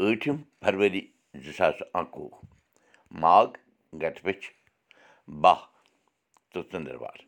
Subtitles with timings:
[0.00, 1.00] ٲٹھِم فرؤری
[1.44, 2.30] زٕ ساس اَکوُہ
[3.22, 3.48] ماگ
[4.02, 4.46] گَٹپٔچھ
[5.42, 5.60] باہ
[6.52, 7.18] تہٕ ژٔنٛدٕروار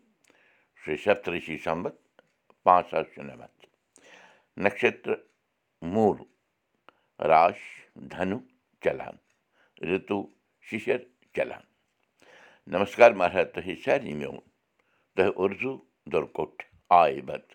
[0.83, 1.95] شیٚے سَتتٕرشی سَمت
[2.65, 3.67] پانٛژھ ساس شُنَمَتھ
[4.65, 5.15] نَشتر
[5.95, 6.19] موٗل
[7.31, 7.59] راش
[8.13, 8.41] دھنوٗ
[8.83, 9.17] چلان
[9.89, 10.23] رِتوٗ
[10.71, 10.99] شِشر
[11.35, 11.65] چلان
[12.73, 14.39] نمسکار مہراج تۄہہِ سارنٕے میون
[15.17, 15.77] تۄہہِ اُرزوٗ
[16.13, 16.63] دُرکوٚٹھ
[17.01, 17.47] آے بت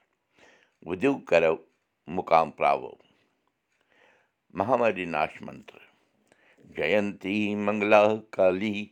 [0.88, 1.56] وُدِو کَرو
[2.16, 2.92] مُقام پراوو
[4.60, 5.82] مہاماری ناش منتر
[7.66, 8.02] منگلا
[8.36, 8.86] کالی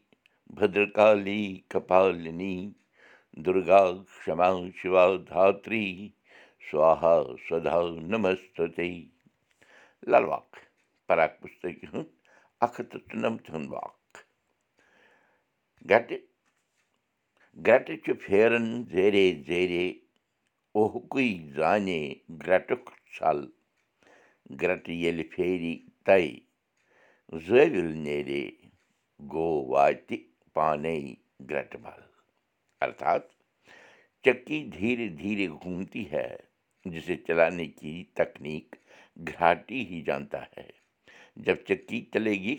[0.58, 2.56] بدرکالی کپالنی
[3.46, 3.82] دُرگا
[4.24, 4.50] کما
[4.82, 5.86] شِوا دھتری
[6.70, 7.16] سوہا
[7.50, 7.80] سدا
[8.12, 8.90] نمستے
[10.12, 10.50] لل واق
[11.08, 12.10] پراک پُستکی ہُنٛد
[12.66, 14.18] اکھ تہٕ ژُنَمتھ ہُنٛد واق
[15.90, 16.24] گٹہٕ
[17.66, 19.26] گرٹہٕ چھُ پھیران زیرے
[29.20, 29.76] گوٚو
[31.50, 32.02] گرٹہٕ بل
[32.82, 33.24] ارتھات
[34.26, 34.64] چکی
[40.02, 40.70] جانتا ہے
[41.36, 42.56] جب چکی چلے گی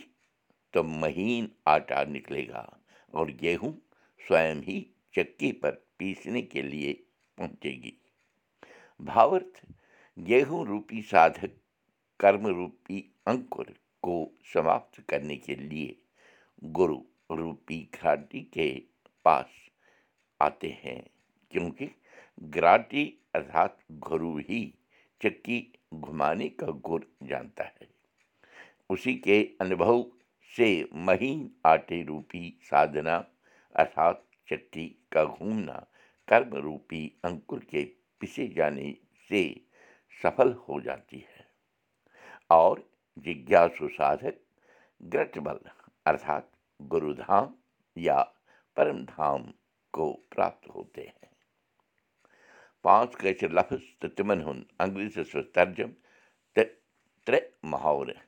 [0.74, 2.64] تو مہین آٹا نکلے گا
[3.14, 3.72] اور گیہوں
[4.20, 4.83] سوئم ہی
[5.14, 5.52] چکی
[6.42, 6.95] کے لیے
[7.39, 7.91] پہنچے گی
[9.00, 9.64] بھاورتھ
[12.23, 15.95] گیہوں روپی سادھک کرم روپی انکر کو سماپت کرنے کے لیے
[16.79, 18.81] گرو روپی گھراٹی کے
[19.23, 19.47] پاس
[20.41, 21.03] آتے ہیں
[21.48, 21.89] کیونکہ
[22.55, 23.77] گراٹی ارتھات
[24.11, 24.70] گرو ہی
[25.20, 27.87] چکی گھمانے کا گر جانتا ہے
[28.89, 30.03] اسی کے انبھو
[30.57, 33.20] سے مہین آٹے روپی سادھنا
[33.75, 35.81] ارتھات چکی کا گھومنا
[36.27, 37.84] کرم روپی انکر کے
[38.19, 38.95] پسے جانے
[39.31, 39.55] سے
[40.25, 40.53] سفل
[45.45, 45.56] بل
[46.06, 46.45] ارتھات
[46.92, 47.53] گرو دھام
[47.97, 48.22] یا
[48.75, 49.42] پرم دھام
[49.91, 51.30] کو پراپت ہوتے ہیں
[52.83, 55.90] پانٛژھ کٲشِر لفظ تہٕ تِمن ہُنٛد منٛز ترجم
[56.55, 56.70] تہٕ
[57.27, 58.20] ترٛےٚ محاورٕ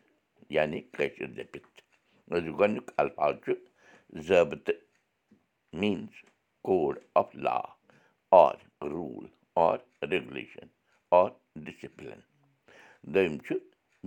[0.50, 1.82] یعنی کٲشِر دٔپِتھ
[2.30, 3.52] گۄڈنیُک الفاظ چھُ
[4.26, 4.80] ضٲبطہٕ
[5.72, 6.24] میٖنٕز
[6.62, 6.98] کوڈ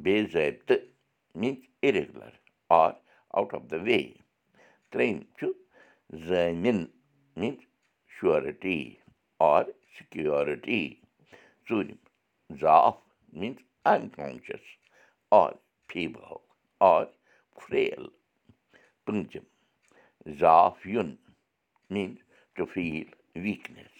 [0.03, 0.85] بے ضٲبطہٕ
[1.39, 2.33] means irregular
[2.81, 2.91] or
[3.37, 3.99] out of the way
[4.91, 5.45] ترٛیٚیِم چھُ
[6.27, 6.79] زٲمِن
[7.39, 7.59] میٖنٕز
[8.15, 8.79] شورٹی
[9.51, 9.63] آر
[9.95, 10.83] سِکیورٹی
[11.67, 11.99] ژوٗرِم
[12.61, 12.95] زاف
[13.39, 13.59] means
[13.93, 14.65] unconscious
[15.41, 15.51] or
[15.89, 16.35] feeble
[16.91, 17.05] or
[17.59, 18.05] frail
[19.05, 19.45] پوٗنٛژِم
[20.39, 21.15] زاف یُن
[21.93, 22.17] میٖنٕز
[22.55, 23.09] ٹُو فیٖل
[23.43, 23.95] ویٖکنیس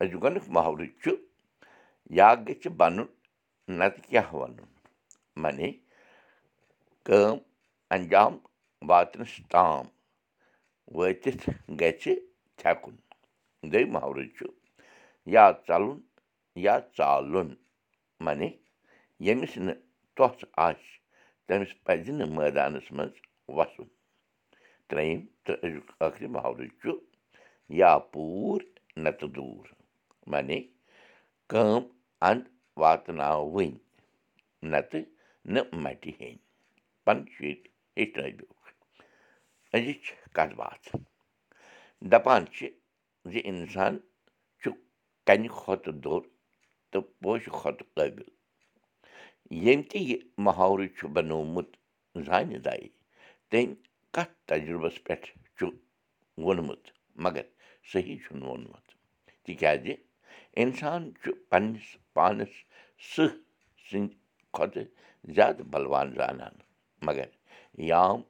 [0.00, 1.10] أزیُک گۄڈنیُک محلہٕ چھُ
[2.18, 3.06] یا گژھِ بَنُن
[3.68, 4.68] نَتہٕ کیٛاہ وَنُن
[5.42, 5.70] معنی
[7.06, 7.36] کٲم
[7.94, 8.32] انجام
[8.88, 9.84] واتنَس تام
[10.96, 11.44] وٲتِتھ
[11.80, 12.04] گژھِ
[12.58, 12.94] تھٮ۪کُن
[13.70, 14.44] دوٚیِم محلہٕ چھُ
[15.34, 15.98] یا ژَلُن
[16.64, 17.48] یا ژالُن
[18.24, 18.48] معنی
[19.24, 19.78] ییٚمِس نہٕ
[20.16, 20.86] توٚژھ آسہِ
[21.46, 23.14] تٔمِس پَزِ نہٕ مٲدانَس منٛز
[23.56, 23.88] وَسُن
[24.88, 25.20] ترٛیٚیِم
[26.00, 26.90] ٲخری محلہٕ چھُ
[27.80, 28.60] یا پوٗر
[29.04, 29.66] نَتہٕ دوٗر
[30.30, 30.60] معنی
[31.50, 31.82] کٲم
[32.28, 32.44] اَنٛد
[32.80, 33.70] واتناوٕنۍ
[34.70, 35.04] نَتہٕ
[35.52, 36.42] نہٕ مَٹہِ ہیٚنۍ
[37.04, 37.54] پَنٕنۍ شُرۍ
[37.96, 38.54] ہیٚچھنٲوِکھ
[39.74, 40.04] أزِچ
[40.36, 40.86] کَتھ باتھ
[42.10, 42.66] دَپان چھِ
[43.30, 43.94] زِ اِنسان
[44.60, 44.70] چھُ
[45.26, 46.22] کَنہِ کھۄتہٕ دوٚر
[46.90, 48.28] تہٕ پوشہِ کھۄتہٕ قٲبِل
[49.64, 51.70] ییٚمہِ تہِ یہِ محاورٕ چھُ بَنومُت
[52.26, 52.88] زانہِ دَے
[53.50, 53.74] تٔمۍ
[54.14, 55.26] کَتھ تَجرُبَس پٮ۪ٹھ
[55.56, 55.66] چھُ
[56.42, 56.84] ووٚنمُت
[57.24, 57.44] مگر
[57.92, 58.86] صحیح چھُنہٕ ووٚنمُت
[59.44, 59.86] تِکیٛازِ
[60.62, 62.54] اِنسان چھُ پنٛنِس پانَس
[63.10, 63.34] سٕہہ
[63.88, 64.14] سٕنٛدِ
[64.54, 64.90] کھۄتہٕ
[65.34, 66.54] زیادٕ بَلوان زانان
[67.06, 67.28] مگر
[67.90, 68.20] یام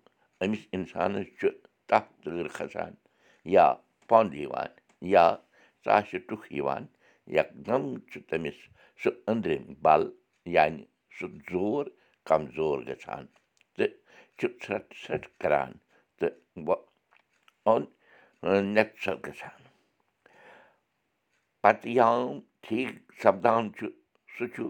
[0.43, 1.49] أمِس اِنسانَس چھُ
[1.89, 2.93] تَپھ تۭر کھَسان
[3.55, 3.67] یا
[4.09, 4.71] پۄنٛد یِوان
[5.15, 5.25] یا
[5.85, 6.85] ژاسہِ ٹُکھ یِوان
[7.37, 8.59] یکدم چھُ تٔمِس
[9.01, 10.03] سُہ أنٛدرِم بَل
[10.57, 10.85] یعنی
[11.17, 11.85] سُہ زور
[12.29, 13.25] کمزور گژھان
[13.77, 13.93] تہٕ
[14.39, 15.73] چھُ ژھرٛٹھ ژھرٛٹھ کَران
[16.19, 16.35] تہٕ
[17.67, 17.85] اوٚن
[18.75, 19.61] نٮ۪کژَر گژھان
[21.67, 23.87] پَتہٕ یام ٹھیٖک سَپدان چھُ
[24.35, 24.65] سُہ چھُ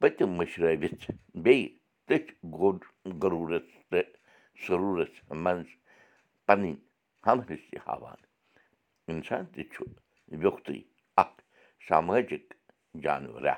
[0.00, 1.04] پٔتِم مٔشرٲوِتھ
[1.44, 1.68] بیٚیہِ
[2.06, 2.80] تٔتھۍ گوٚڈ
[3.22, 4.08] گروٗرَس تہٕ
[4.62, 5.68] سروٗرَس منٛز
[6.46, 6.74] پَنٕنۍ
[7.26, 8.20] ہمرٔسی ہاوان۔
[9.10, 9.78] اِنسان تہِ چھُ
[10.40, 10.78] ویوٚکھتُے
[11.22, 11.38] اَکھ
[11.88, 12.46] سمٲجِک
[13.02, 13.54] جانوَرا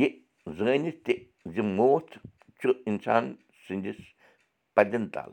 [0.00, 0.08] یہِ
[0.58, 1.14] زٲنِتھ تہِ
[1.54, 2.12] زِ موتھ
[2.58, 3.24] چھُ اِنسان
[3.64, 4.00] سٕنٛدِس
[4.74, 5.32] پَدٮ۪ن تَل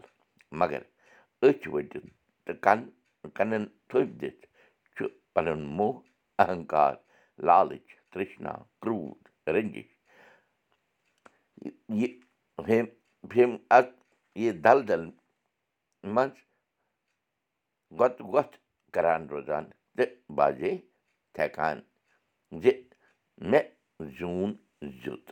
[0.60, 0.82] مگر
[1.48, 2.08] أچھ ؤٹِتھ
[2.46, 2.80] تہٕ کَن
[3.38, 4.42] کَنَن تھوٚپ دِتھ
[4.96, 5.94] چھُ پَنُن موہ
[6.42, 6.94] اہنکار
[7.48, 9.22] لالٕچ ترٛشنا کرٛوٗد
[9.54, 9.90] رٔنٛجِش
[12.00, 12.10] یہِ
[12.66, 12.86] فیم
[13.32, 13.94] فیم اَکھ
[14.42, 14.80] یہِ دَل
[16.14, 16.38] منٛز
[18.00, 18.56] گۄتہٕ وۄتھ
[18.94, 19.66] کَران روزان
[19.96, 20.72] تہٕ باجے
[21.34, 21.78] تھٮ۪کان
[22.62, 22.66] زِ
[23.50, 23.68] مےٚ
[24.18, 24.52] زیوٗن
[25.02, 25.26] زیُت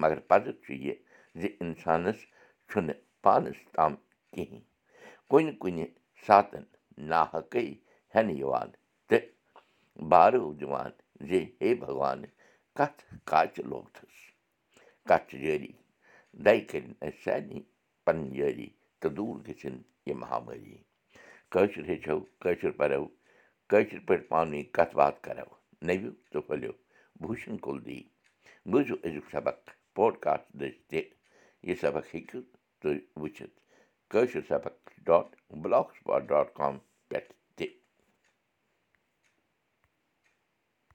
[0.00, 0.94] مگر پَتہٕ چھُ یہِ
[1.40, 2.18] زِ اِنسانَس
[2.68, 3.92] چھُنہٕ پانَس تام
[4.32, 4.62] کِہیٖنۍ
[5.30, 5.84] کُنہِ کُنہِ
[6.26, 6.64] ساتَن
[7.10, 7.64] ناحقٕے
[8.14, 8.68] ہٮ۪نہٕ یِوان
[9.08, 9.24] تہٕ
[10.08, 10.90] بارو دِوان
[11.28, 11.30] زِ
[11.60, 12.20] ہے بھگوان
[12.76, 13.00] کَتھ
[13.30, 14.16] کاچہِ لوگتھَس
[15.08, 15.72] کَتھ چھِ جٲری
[16.44, 17.60] دَے کٔرِنۍ اَسہِ سارنٕے
[18.04, 18.68] پَنٕنۍ جٲری
[19.00, 20.76] تہٕ دوٗر گٔژھِنۍ یہِ مہامٲری
[21.52, 23.04] کٲشُر ہیٚچھو کٲشُر پَرو
[23.70, 25.48] کٲشِر پٲٹھۍ پانہٕ ؤنۍ کَتھ باتھ کَرو
[25.86, 26.72] نٔوِو تہٕ پھٔلِو
[27.20, 28.00] بوٗشَن کُل دی
[28.70, 29.58] بوٗزِو أزیُک سبق
[29.96, 31.00] پوڈکاسٹ دٔسۍ تہِ
[31.66, 32.40] یہِ سبق ہیٚکِو
[32.80, 33.56] تُہۍ وٕچھِتھ
[34.10, 34.74] کٲشِر سبق
[35.06, 35.26] ڈاٹ
[35.62, 35.86] بٕلاک
[36.30, 36.74] ڈاٹ کام